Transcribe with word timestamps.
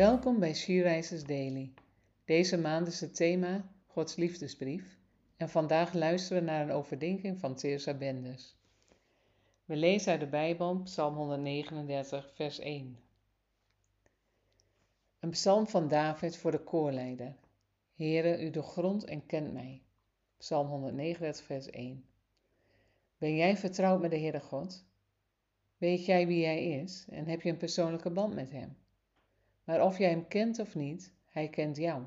Welkom 0.00 0.38
bij 0.38 0.54
She 0.54 1.22
Daily. 1.26 1.72
Deze 2.24 2.58
maand 2.58 2.86
is 2.86 3.00
het 3.00 3.14
thema 3.14 3.64
Gods 3.86 4.16
liefdesbrief 4.16 4.98
en 5.36 5.48
vandaag 5.48 5.92
luisteren 5.92 6.42
we 6.42 6.50
naar 6.50 6.62
een 6.62 6.74
overdenking 6.74 7.38
van 7.38 7.54
Teresa 7.54 7.94
Benders. 7.94 8.56
We 9.64 9.76
lezen 9.76 10.12
uit 10.12 10.20
de 10.20 10.26
Bijbel 10.26 10.80
Psalm 10.82 11.14
139, 11.14 12.30
vers 12.34 12.58
1. 12.58 12.98
Een 15.20 15.30
psalm 15.30 15.66
van 15.66 15.88
David 15.88 16.36
voor 16.36 16.50
de 16.50 16.62
koorleider. 16.62 17.36
Heere, 17.94 18.44
u 18.44 18.50
doorgrondt 18.50 19.04
en 19.04 19.26
kent 19.26 19.52
mij. 19.52 19.82
Psalm 20.36 20.68
139, 20.68 21.44
vers 21.44 21.70
1. 21.70 22.04
Ben 23.18 23.36
jij 23.36 23.56
vertrouwd 23.56 24.00
met 24.00 24.10
de 24.10 24.18
Heere 24.18 24.40
God? 24.40 24.84
Weet 25.78 26.04
jij 26.04 26.26
wie 26.26 26.44
Hij 26.44 26.64
is 26.64 27.06
en 27.10 27.26
heb 27.26 27.42
je 27.42 27.50
een 27.50 27.56
persoonlijke 27.56 28.10
band 28.10 28.34
met 28.34 28.50
Hem? 28.50 28.76
Maar 29.70 29.84
of 29.84 29.98
jij 29.98 30.10
Hem 30.10 30.28
kent 30.28 30.58
of 30.58 30.74
niet, 30.74 31.12
Hij 31.28 31.48
kent 31.48 31.76
jou. 31.76 32.02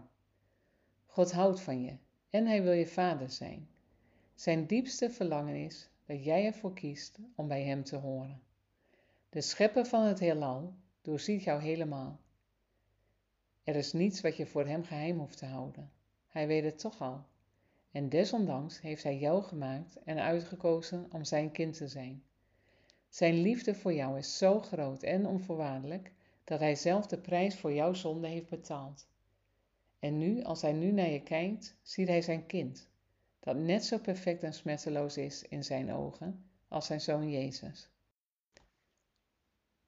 God 1.05 1.31
houdt 1.31 1.59
van 1.59 1.81
je 1.81 1.97
en 2.29 2.45
Hij 2.45 2.63
wil 2.63 2.71
je 2.71 2.87
vader 2.87 3.29
zijn. 3.29 3.67
Zijn 4.35 4.65
diepste 4.65 5.09
verlangen 5.09 5.55
is 5.55 5.89
dat 6.05 6.23
jij 6.23 6.45
ervoor 6.45 6.73
kiest 6.73 7.17
om 7.35 7.47
bij 7.47 7.63
Hem 7.63 7.83
te 7.83 7.95
horen. 7.95 8.41
De 9.29 9.41
schepper 9.41 9.85
van 9.85 10.03
het 10.03 10.19
heelal 10.19 10.73
doorziet 11.01 11.43
jou 11.43 11.61
helemaal. 11.61 12.19
Er 13.63 13.75
is 13.75 13.93
niets 13.93 14.21
wat 14.21 14.37
je 14.37 14.45
voor 14.45 14.65
Hem 14.65 14.83
geheim 14.83 15.19
hoeft 15.19 15.37
te 15.37 15.45
houden. 15.45 15.91
Hij 16.27 16.47
weet 16.47 16.63
het 16.63 16.79
toch 16.79 17.01
al. 17.01 17.25
En 17.91 18.09
desondanks 18.09 18.81
heeft 18.81 19.03
Hij 19.03 19.17
jou 19.17 19.43
gemaakt 19.43 20.03
en 20.03 20.19
uitgekozen 20.19 21.07
om 21.11 21.23
Zijn 21.23 21.51
kind 21.51 21.77
te 21.77 21.87
zijn. 21.87 22.23
Zijn 23.09 23.41
liefde 23.41 23.75
voor 23.75 23.93
jou 23.93 24.17
is 24.17 24.37
zo 24.37 24.59
groot 24.59 25.03
en 25.03 25.25
onvoorwaardelijk 25.25 26.11
dat 26.43 26.59
Hij 26.59 26.75
zelf 26.75 27.07
de 27.07 27.17
prijs 27.17 27.55
voor 27.55 27.73
jouw 27.73 27.93
zonde 27.93 28.27
heeft 28.27 28.49
betaald. 28.49 29.07
En 29.99 30.17
nu, 30.17 30.43
als 30.43 30.61
Hij 30.61 30.73
nu 30.73 30.91
naar 30.91 31.09
je 31.09 31.23
kijkt, 31.23 31.75
ziet 31.81 32.07
Hij 32.07 32.21
zijn 32.21 32.45
kind, 32.45 32.89
dat 33.39 33.55
net 33.55 33.85
zo 33.85 33.97
perfect 33.97 34.43
en 34.43 34.53
smetteloos 34.53 35.17
is 35.17 35.41
in 35.41 35.63
Zijn 35.63 35.93
ogen 35.93 36.49
als 36.67 36.85
Zijn 36.85 37.01
Zoon 37.01 37.29
Jezus. 37.29 37.89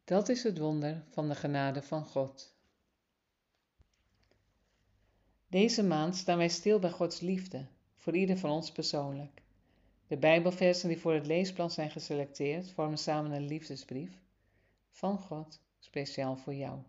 Dat 0.04 0.30
is 0.30 0.44
het 0.44 0.58
wonder 0.58 1.04
van 1.10 1.30
de 1.30 1.36
genade 1.36 1.82
van 1.82 2.06
God. 2.06 2.56
Deze 5.48 5.84
maand 5.84 6.16
staan 6.16 6.38
wij 6.38 6.50
stil 6.50 6.80
bij 6.80 6.92
Gods 6.92 7.20
liefde, 7.20 7.66
voor 7.96 8.16
ieder 8.16 8.38
van 8.38 8.50
ons 8.50 8.72
persoonlijk. 8.72 9.42
De 10.08 10.18
Bijbelversen 10.18 10.90
die 10.90 11.00
voor 11.00 11.14
het 11.14 11.26
leesplan 11.26 11.72
zijn 11.72 11.92
geselecteerd 11.92 12.72
vormen 12.72 12.98
samen 12.98 13.32
een 13.32 13.48
liefdesbrief 13.48 14.12
van 14.90 15.20
God 15.20 15.64
speciaal 15.86 16.36
voor 16.38 16.54
jou. 16.54 16.80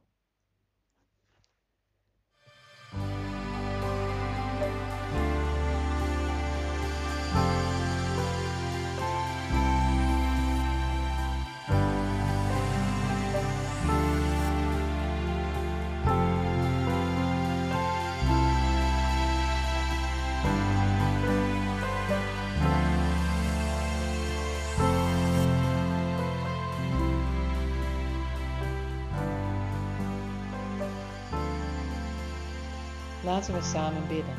Laten 33.26 33.54
we 33.54 33.62
samen 33.62 34.08
bidden. 34.08 34.34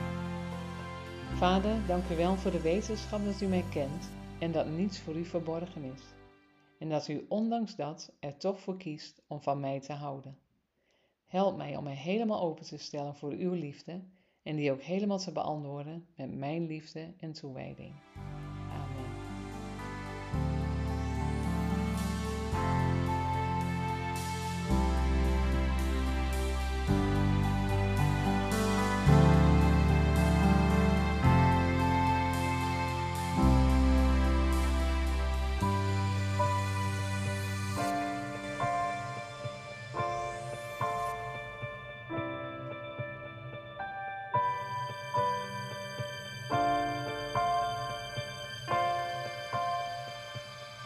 Vader, 1.36 1.88
dank 1.88 2.10
u 2.10 2.16
wel 2.16 2.36
voor 2.36 2.52
de 2.52 2.62
wetenschap 2.62 3.26
dat 3.26 3.42
u 3.42 3.46
mij 3.46 3.64
kent 3.72 4.10
en 4.40 4.52
dat 4.52 4.68
niets 4.68 5.00
voor 5.00 5.16
u 5.16 5.26
verborgen 5.26 5.84
is. 5.84 6.02
En 6.80 6.90
dat 6.90 7.08
u 7.08 7.26
ondanks 7.30 7.76
dat 7.76 8.12
er 8.20 8.38
toch 8.38 8.60
voor 8.60 8.78
kiest 8.78 9.22
om 9.28 9.42
van 9.42 9.60
mij 9.60 9.80
te 9.80 9.94
houden. 9.94 10.38
Help 11.26 11.58
mij 11.58 11.76
om 11.76 11.84
mij 11.84 11.96
helemaal 11.96 12.42
open 12.42 12.66
te 12.66 12.78
stellen 12.78 13.16
voor 13.16 13.32
uw 13.32 13.54
liefde 13.54 14.02
en 14.44 14.56
die 14.56 14.72
ook 14.72 14.82
helemaal 14.82 15.20
te 15.20 15.32
beantwoorden 15.32 16.08
met 16.16 16.36
mijn 16.36 16.68
liefde 16.68 17.14
en 17.18 17.32
toewijding. 17.32 17.94